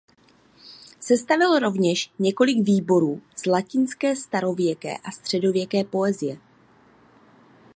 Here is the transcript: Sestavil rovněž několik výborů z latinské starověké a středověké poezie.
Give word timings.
Sestavil 0.99 1.59
rovněž 1.59 2.13
několik 2.19 2.57
výborů 2.65 3.21
z 3.35 3.45
latinské 3.45 4.15
starověké 4.15 4.97
a 4.97 5.11
středověké 5.11 5.83
poezie. 5.83 6.37